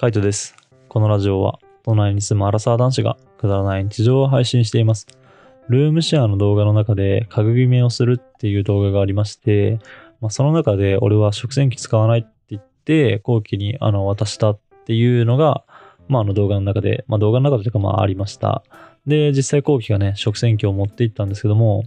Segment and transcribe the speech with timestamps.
[0.00, 0.54] カイトです。
[0.88, 5.08] このラジオは、都内に住むアラサー男子がくだらない日常を配信しています。
[5.68, 9.80] ルームシェアの動画の中で家具決めをするっていう動画がありまして、
[10.20, 15.64] まあ、その中で俺は食洗機使わないって言って、後期にあの渡したっていうのが、
[16.06, 18.62] まあ、あの動画の中で、まあ、動画の中でというかまあありました。
[19.04, 21.82] で、実際後期がね、食洗機を持って行ったんですけども、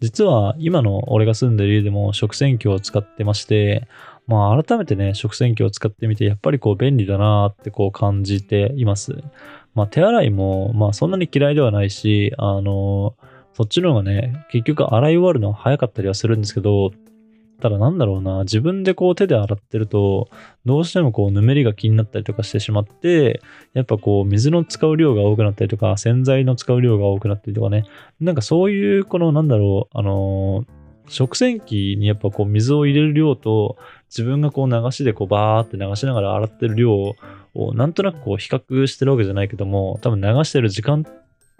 [0.00, 3.88] 実は今の俺が住んでる家でも食洗機を使ってまして、
[4.28, 9.16] まあ改めてね、食洗機を使ってみて、やっぱりこう便利だなーってこう感じています。
[9.74, 13.16] まあ手洗いも、まあそんなに嫌いではないし、あの
[13.54, 16.92] そっちの方がね、結局洗い終わるのは早かったりはするんですけど、
[17.60, 20.28] ただなんだろうな、自分でこう手で洗ってると、
[20.64, 23.40] どうしてもこうぬめりが気になったりとかしてしまって、
[23.72, 27.82] やっぱこう水の使う量が多くなったりとか、洗剤の使う量が多くなったりとかね、
[28.20, 30.66] なんかそういうこのなんだろう、あの
[31.08, 33.76] 食洗機にやっぱこう水を入れる量と
[34.08, 36.92] 自分がこう流しでこうバーって流しながら洗ってる量
[37.54, 41.04] をなんとなくこう比較してるわけじゃないけども多分流してる時間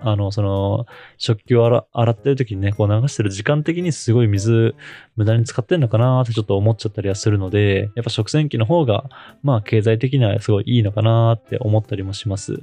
[0.00, 4.76] あのその食器を洗ってる時にねこう流してる時間的にすごい水
[5.16, 9.04] 無駄に使ってんのかなってちょっと思っちゃったりはするのでやっぱ食洗機の方が
[9.42, 12.60] まあ経済的にはすごいいいのかなって思ったりもします。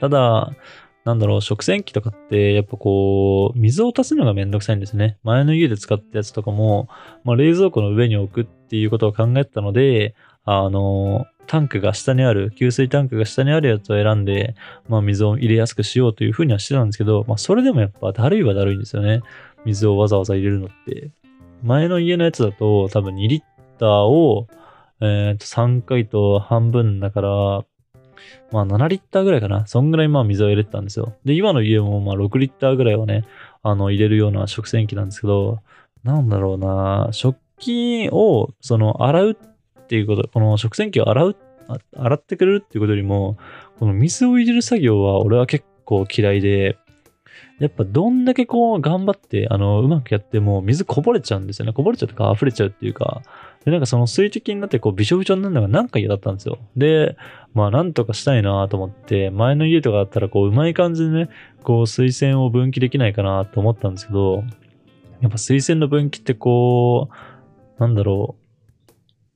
[0.00, 0.52] ただ
[1.08, 5.16] なんだろう、食洗機とかって、やっぱこう、水を足すのがめんどくさいんですね。
[5.22, 6.90] 前の家で使ったやつとかも、
[7.24, 14.54] まあ、冷蔵庫の上に置くっていうことを考えたので、あの、タンクが下にある、給水タンクが下にあるやつを選んで、
[14.86, 19.22] まあ、水を入れやすくしようというふうにはしてたんですけど、まあ、それでもやっぱだるいはだるいんですよね。
[19.64, 21.10] 水をわざわざ入れるのって。
[21.62, 23.42] 前の家のやつだと、多分2リッ
[23.78, 24.46] ターを、
[25.00, 27.64] えっ、と、3回と半分だから、
[28.52, 29.66] まあ7リッターぐらいかな。
[29.66, 31.14] そんぐらいまあ水を入れてたんですよ。
[31.24, 33.24] で、今の家もまあ6リッターぐらいはね、
[33.62, 35.60] あの入れるような食洗機なんですけど、
[36.04, 39.36] なんだろうな、食器をその洗うっ
[39.86, 41.36] ていうこと、この食洗機を洗う、
[41.96, 43.36] 洗ってくれるっていうことよりも、
[43.78, 46.78] この水を入れる作業は俺は結構嫌いで、
[47.58, 51.72] やっぱどんだけこう頑張って、あの、うまくやっても水こぼれちゃうんですよね。
[51.72, 53.22] こぼれちゃうとか溢れちゃうっていうか、
[53.64, 56.58] で、なんかその水滴になってこうびしょびしょになるのが何回嫌だったんですよ。
[56.76, 57.16] で、
[57.54, 61.28] まあなんとかしたいなと思って、前の家とかだったらこううまい感じでね、
[61.64, 64.44] こう水洗を分岐できないかなと思ったんですけど、
[65.20, 68.37] やっぱ水洗の分岐ってこう、なんだろう、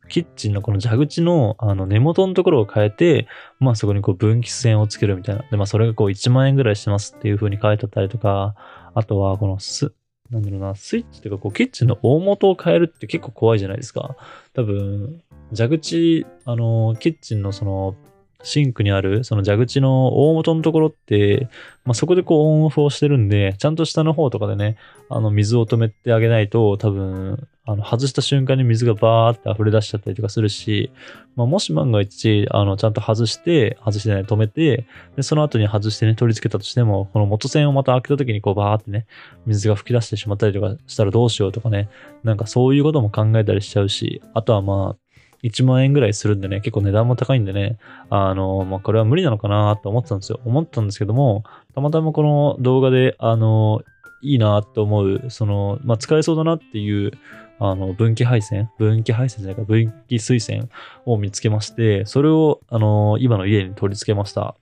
[0.08, 5.42] キッチンのこの蛇口のあの根元のところを変えて、まあそこにこう分岐線をつけるみたいな。
[5.50, 8.54] で、まあそれがこう1万円ぐらいしますっていう風に書いてあったりとか、
[8.94, 9.92] あとはこのす、
[10.30, 14.16] なんだろうな、スイッチというかこうキッチンの大元を変えるって結構怖いじゃないですか。
[14.54, 15.22] 多分、
[15.56, 17.94] 蛇口、あの、キッチンのその、
[18.42, 21.48] シンクにある、その蛇口の大元のところって、
[21.84, 24.76] まあ、そこでこうオンオフをしてるんで、ちゃんと下の方とかでね、
[25.08, 30.90] あの、水を止めてあげないと、多分、あの、外した瞬間に水がバーって溢れ出しちゃったりとかするし、
[31.36, 34.86] まあ、もし万が一、あの、ちゃんと外して、外してない、止めて、
[35.16, 39.06] で、その後に外してね、取り付けたとしても、この元栓をまた開けた時にこうバーってね、
[39.46, 41.88] 水が噴き出してしまったりとかしたらどうしようとかね、
[42.24, 45.01] なんかそういうことも考えたりしちゃうし、あとはまあ、
[45.42, 47.78] 1万円ぐらいするんでね、結構値段も高いんでね、
[48.10, 50.40] あの、まあ、これは無理なのかなと思ってたんですよ。
[50.44, 51.44] 思ったんですけども、
[51.74, 53.82] たまたまこの動画で、あの、
[54.22, 57.12] いいなと思う、その、まあ、使えそうだなっていう、
[57.58, 60.68] あの、分岐配線分岐配線じゃないか、分岐水栓
[61.06, 64.56] を見つけまして、それを、あの、今の家に取り付けました。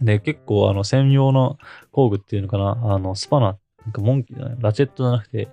[0.00, 1.58] で、結構、あの、専用の
[1.92, 5.48] 工具っていうのかな、あの、スパナ、なんかモンキーだね、ラチェットじゃなくて、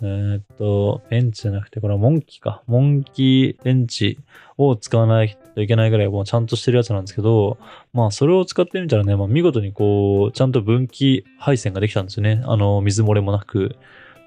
[0.00, 2.62] えーっと、ペンチじゃなくて、これはモンキーか。
[2.68, 4.18] モンキーペンチ
[4.56, 7.58] を使わないといけないぐらいもうちゃんとしてるやつなんですけど、
[7.92, 12.42] まあそれを使ってみたらね、まあ見事にこう、ちゃんと分岐配線ができたんですよね。
[12.46, 13.76] あの、水漏れもなく。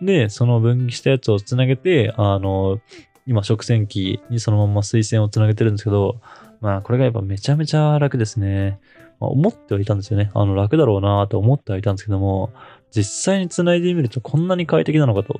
[0.01, 2.81] で、その分岐したやつをつなげて、あの、
[3.25, 6.19] 今食洗機にそのまま水栓をつなげてるんですけど、
[6.59, 8.79] まあこれがやっぱめちゃめちゃ楽ですね。
[9.21, 10.31] まあ、思ってはいたんですよね。
[10.33, 12.51] あの楽だろうなと思ってはいたんですけども、
[12.93, 15.39] 実際に繋いでみるとこんなに快適なのかと。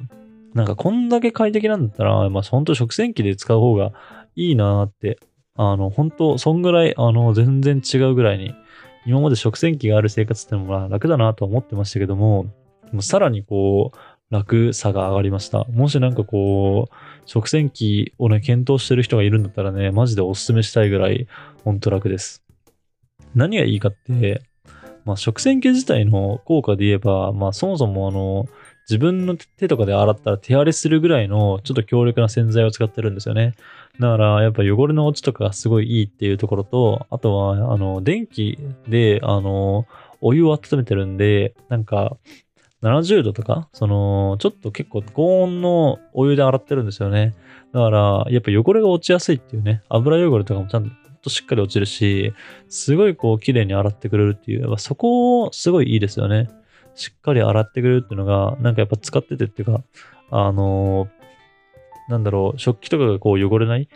[0.54, 3.94] なんかこんだけ快適なんだったら、まあ本当食洗機で使う方が
[4.36, 5.20] いいなって、
[5.56, 8.54] あの本当そんぐらい、あの全然違うぐらいに、
[9.06, 12.46] 今まで食洗機がある生活ってのもまあ楽だなと思ってましたけども、
[12.92, 13.98] もうさらにこう、
[14.32, 15.66] 楽さが上がりました。
[15.66, 16.96] もしなんかこう、
[17.26, 21.28] 食洗機をね、検討してる人がいるんだったらね、マジでおすすめしたいぐらい、
[21.66, 22.42] ほんと楽です。
[23.36, 24.42] 何がいいかって、
[25.04, 28.48] まあ、食洗機自体の効果で言えば、まあ、そもそもあの、
[28.92, 33.56] 自分の手とかで洗ったら手荒れするぐらいのちょっと強力な洗剤を使ってるんですよね。
[34.02, 38.60] だから、やっぱ汚れの落ちとかがすごいいいっていうところと、あとは、あの、電気
[38.90, 39.88] で、あの、
[40.20, 42.18] お湯を温めてるんで、なんか、
[42.82, 47.34] 70度とか、その、ちょっと結構高温のお湯で洗ってるんですよね。
[47.74, 50.92] だから、やっぱ汚れが落ちやすいっていうね、油汚れとかもちゃん
[51.22, 52.34] としっかり落ちるし、
[52.68, 56.50] すごいこう綺麗に洗ってくれるっていう、そこすごいいいですよね。
[57.02, 59.84] しっかり洗ってくれるっていうのが、なんかやっぱ使っててっていうか、
[60.30, 63.90] あのー、なんだろう、食器とかがこう汚れない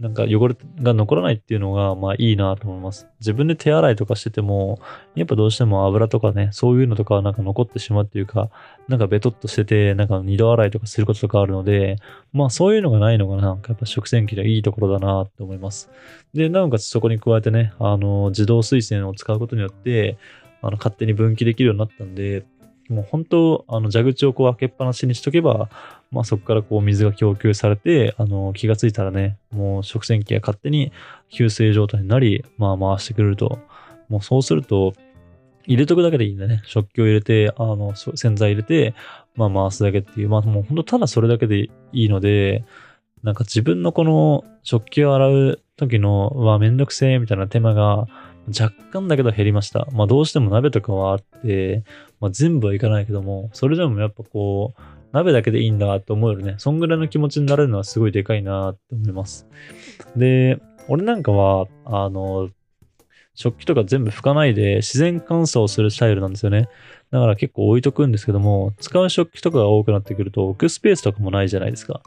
[0.00, 3.06] なんか汚れが残らないっていうのが、まあいいなと思います。
[3.20, 4.80] 自分で手洗いとかしてても、
[5.14, 8.48] やっぱどうしても油とかね、そういうのとかはなんか残ってしまうっていうか、
[8.88, 11.96] なんかベトっとしてて、なんか二度洗いとかすることとかあるので、
[12.32, 15.90] まあそういうのがないのがなんかやっぱ食洗機でいいところだなと思います。
[16.32, 20.16] で、なおかつそこに加えてね、あの、自動水栓を使うことによって、
[20.62, 22.44] あの、勝手に分岐できるようになったんで、
[22.88, 25.70] もう本当、あの、蛇口をこう開けっぱなしにしとけば、
[26.10, 30.92] まあそこからこう水が供給されて、あの、気がついたらね、もう食洗機が勝手に
[31.28, 33.60] 給水状態になり、まあ回してくれると。
[34.08, 34.92] もうそうすると、
[35.66, 36.62] 入れとくだけでいいんだね。
[36.64, 38.94] 食器を入れて、あの、洗剤入れて、
[39.36, 42.64] まあ回すだけっていう、まあもう本当ただそれだけでいいので、
[43.22, 48.06] なんか自分のこの食器を洗う時の、わ、めんどくせえみたいな手間が、
[48.58, 49.86] 若干だけど減りました。
[49.92, 51.84] まあどうしても鍋とかはあって、
[52.20, 54.80] まあ全部はいかないけども、それでもやっぱこう、
[55.12, 56.54] 鍋だけでいいんだと思うよね。
[56.58, 59.46] そんぐらいの気持ちになれるのはすごいでかいなって思います。
[60.16, 62.50] で、俺なんかは、あの、
[63.34, 66.68] 食器とか全部拭かないで自然乾燥するスタイルなんですよね。
[67.10, 72.02] だから結構置いとくんですけども、使う食器とかが多くなってくると置くスペースとかもないじゃないですか。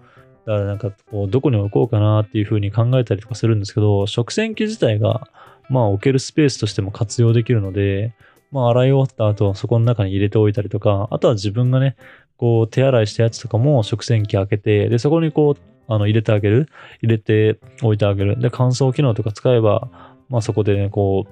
[0.45, 5.28] だからなんかこう、どこに置こうかなっていう風に考えたりとかするんですけど、食洗機自体が
[5.69, 8.13] まあ置けるスペースとしても活用できるので、
[8.51, 11.95] まあ洗い終わった後そこの中に入れておいたりとか、あとは自分がね、
[12.38, 16.68] こう手洗いしたやつとかも食洗機開けて、で、そこにこう、あの入れてあげる。
[17.01, 18.39] 入れておいてあげる。
[18.39, 19.89] で、乾燥機能とか使えば、
[20.30, 21.27] まあそこでね、こ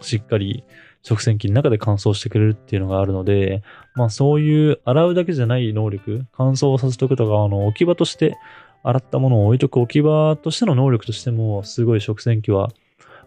[0.00, 0.64] う、しっかり
[1.02, 3.62] 食洗機の中で乾燥してくれるっていうのがあるので、
[3.94, 8.36] まあそういう洗うだけじゃない能力、乾燥させておくとか、あの置き場として
[8.82, 12.70] 洗ったものを置いとく置き場としての能力としても、すごい食洗機は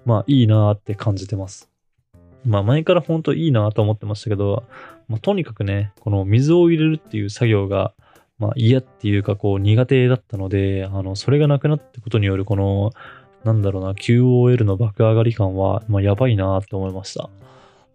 [0.05, 1.69] まあいいなって感じてます。
[2.45, 4.63] まあ前から本当いいなと思ってましたけど、
[5.07, 7.93] まあ、とにかくね、この水を入れるっていう作業が、
[8.39, 12.91] まあ嫌っていうかこう苦手だったので、あの、それがなくなったことによるこの、
[13.43, 17.29] なんだろうな、QOL の爆上がり感は、まあやばいなって思いました。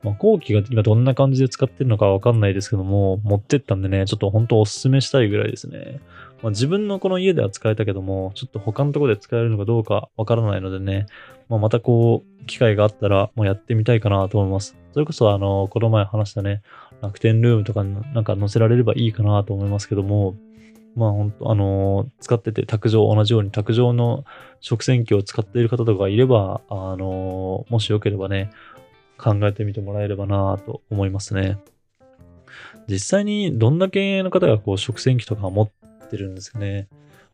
[0.06, 6.00] まあ、後期が今どんな感じで使ってるのかわかんないですけども、持ってったんでね、ちょっと本当おすすめしたいぐらいですね。
[6.44, 11.06] まあ、自分のこの家では使えたけども、ちょっと他のところで使えるのかどうかわからないのでね、
[11.49, 14.76] まあ、またこう、機会があったら、もうやってみたいかなと思います。
[14.93, 16.62] それこそ、あの、この前話したね、
[17.02, 20.37] 楽天ルームとかになんか載せられればいいかなと思いますけども、
[20.94, 24.25] まあ本当、あの使ってて卓上、同じように卓上の
[24.61, 28.50] 食洗機を使っている方とかいれば、あのもしよければね、
[29.18, 31.58] 考えてみてもらえればなと思いますね。
[32.88, 36.88] 実際にどんだけの方がこう食洗機とか持ってるんですかね。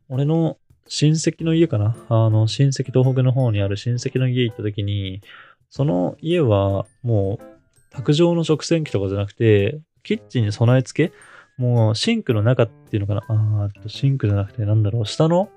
[0.08, 0.56] 俺の
[0.87, 5.23] 親戚の家かなあの、親戚東北の方にある親戚の家行った時に、
[5.70, 11.14] その家はもう卓上の食洗機とかじゃなくて、キッチンに備え付け
[11.56, 15.49] もうシンクの中っていうのかなあーと、シンクじゃなくてなんだろう、下の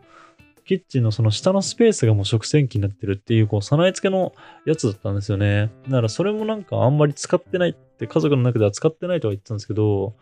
[0.66, 4.34] キッチンのその下のスペースがもう食洗機になってるっていう、こう、備え付けの
[4.66, 5.72] やつだったんですよね。
[5.86, 10.16] だからそれもなんかあんまり使ってないって家族の中では使ってないとは言ってたんですけど、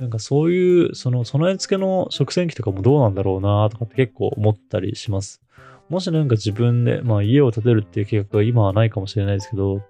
[0.00, 5.40] なんかそういう、その備え付けの食洗機とかもどうなんだろうなとかって結構思ったりします。
[5.88, 9.82] もしなんか自分で、まあ家を建てるっていう計画が今はないかもしれないですけど、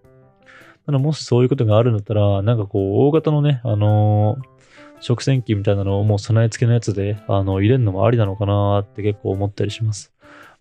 [0.85, 4.56] ただもしそういうことがあるんだったら、なんかこう、大型のね、あのー
[5.06, 10.12] 食洗機みたいなのをもう備え付けのやつで、あの、入れるのもありなのかなって結構思ったりします。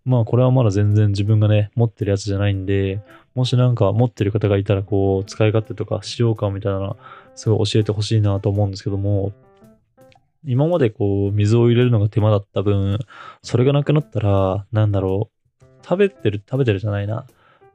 [0.05, 3.01] まあこれはまだ全然自分がね、持ってるやつじゃないんで、
[3.33, 6.97] もしなんか持ってる方がいたらこう、使い勝手とか使用感みたいなの
[7.33, 9.33] すごい教えてほしいなと思うんですけども、
[10.45, 12.99] 今までこう、水を入れるのが手間だった分、
[13.41, 17.25] それがなくなったら、なんだろう、食べてる、食べてるじゃないな。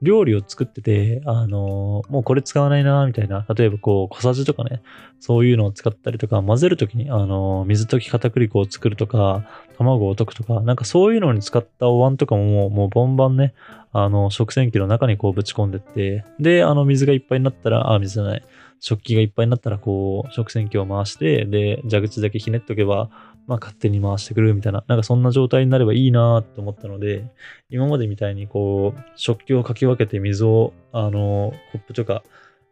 [0.03, 3.45] 料理を作ってて、あのー、もうこれ使わないな、みたいな。
[3.55, 4.83] 例えばこう、小さじとかね、
[5.19, 9.45] そういうのを使ったりとか、混ぜるときに、あのー、水溶き片栗粉を作るとか、
[9.77, 13.53] 卵を溶くとか、なんかそういうのに使ったお椀とかももう、もうボンバンね、
[13.93, 18.43] あの、食洗機の中にこうぶち込んでって、で、あの、水がいっぱいになったら、あ、水じゃない、
[18.81, 23.11] 食器がいっぱいになったら、こう、食洗機を回して、で、蛇口だけひねっとけば、
[23.47, 27.27] まあ、勝手に回してくるみたいな、なんかそんな状態になればいいなって思ったので、
[27.69, 32.23] 今までみたいにこう、食器をかき分けて水を、あの、コップとか、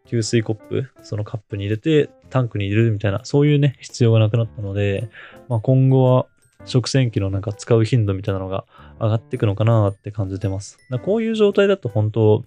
[0.06, 5.10] 給水コップ、そのカップに入れて、タンクに入れるみたいな、そういうね、必要がなくなったので、
[5.48, 6.26] まあ、今後は
[6.64, 8.64] 食洗機のなんか使う頻度みたいなのが
[9.00, 10.78] 上がっていくのかなって感じてます。
[11.02, 12.44] こういう状態だと本当、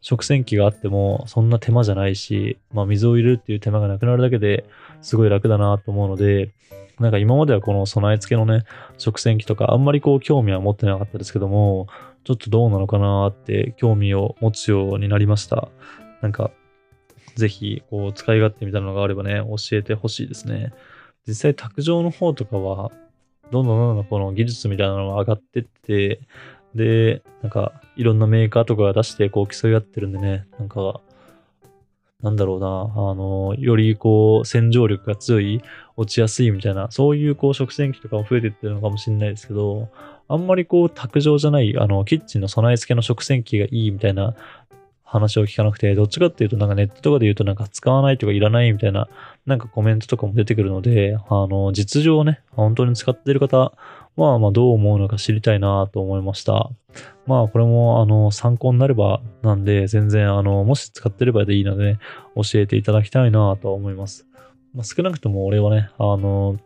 [0.00, 4.64] 食洗機があってもそんな手間じゃないし、まあ水を入れるっていう手間がなくなるだけで
[5.02, 6.50] すごい楽だなと思うので、
[6.98, 8.64] なんか今まではこの備え付けのね、
[8.98, 11.86] 食洗機とかあんまりこう興味は持ってなかったですけども、
[12.24, 15.68] ちょっとどうなのかなって興味を持つようになりました。
[16.20, 16.50] なんか、
[17.36, 20.72] ぜひ、こう、使い勝手みたいなのがあればね、教えてほしいですね。
[21.26, 22.92] 実際、卓上の方とかは、
[23.50, 26.20] どんどんどんどんこの技術みたいなのが上がってって、
[26.74, 31.00] で、なんか、いろんなメーカーとかが出して、こう、競い合ってるんでね、なんか、
[32.22, 35.62] なんだろうな、あの、よりこう、洗浄力が強い、
[35.96, 39.88] 落ちやすいみたいな、そういうこう、食洗機とかも増えてってるのかもしれないですけど、
[40.28, 44.34] あんまりこう、卓上じゃない、あの、キッチンの備え付けの食洗機がいいみたいな
[45.10, 49.08] 話を聞かなくて、どっちかっていうと、なんかネットとかで言うと、なんか使わないとかいらないみたいな、
[49.44, 53.72] なんかコメントとかも出てくるので、あの、実情をね、本当に使ってる方
[54.14, 56.70] は、まあ、どう思うのか知りたいなと思いました。
[57.26, 61.98] まあ、これも、あの、参考になればなんで、全然、あの、もし使ってればでいいので、ね、
[62.36, 64.28] 教えていただきたいなと思います。
[64.74, 66.56] まあ、少なくとも俺はね、あの、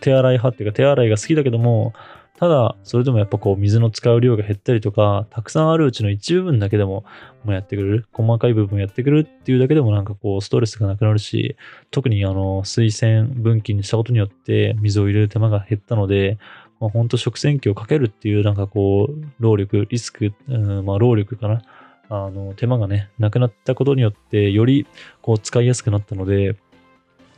[0.00, 1.94] 手洗い派っていうか、手洗いが好きだけども、
[2.38, 7.04] ただ、それでもやっぱこう、水の使う量が減ったりとか、たくさんあるうちの一部分だけでも、
[7.42, 11.56] もうやってくれる、細かい部分やってくれるっていうだけでもなんかこう、ストレスがなくなるし、
[11.90, 16.38] 特にあの、水洗分岐にしたことによって、水を入れる手間が減ったので、
[16.78, 21.62] まあ、本当食洗機をかけるっていうなんかこう、労力、リスク、うん、まあ労力かな。
[22.08, 24.86] あの、手間がね、なくなったことによって、より
[25.22, 26.54] こう使いやすくなったので、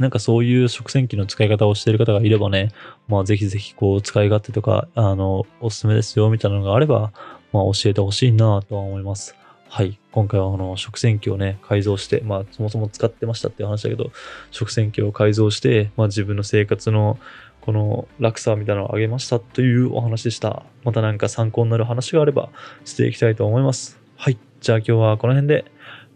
[0.00, 2.72] なんかそういう食洗機の使い方をしている方がいればね、
[3.06, 7.12] まあぜひぜひこう使い勝手とか、あの、おすすめですよみたいなのがあれば、
[7.52, 9.36] まあ教えてほしいなとは思います。
[9.68, 9.98] はい。
[10.10, 14.10] 今回はあの食洗機をね、改造して、まあそもそも使ってましたっていう話だけど、
[14.50, 17.18] 食洗機を改造して、まあ自分の生活の
[17.60, 20.64] この楽さみたいなのを上げましたというお話でした。
[20.82, 22.48] またなんか参考になる話があれば
[22.86, 24.00] していきたいと思います。
[24.16, 24.38] はい。
[24.60, 25.70] じゃあ今日はこの辺で、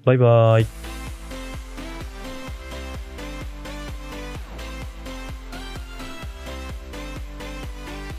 [0.07, 0.94] バイバーイ。